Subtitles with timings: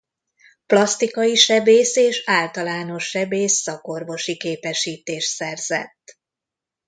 [0.65, 6.17] Plasztikai sebész és általános sebész szakorvosi képesítést szerzett.